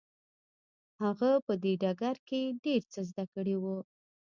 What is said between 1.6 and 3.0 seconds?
دې ډګر کې ډېر څه